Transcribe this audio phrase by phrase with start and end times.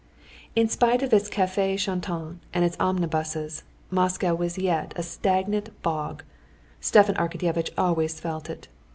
[0.55, 3.61] In spite of its cafés chantants and its omnibuses,
[3.91, 6.23] Moscow was yet a stagnant bog.
[6.79, 8.67] Stepan Arkadyevitch always felt it.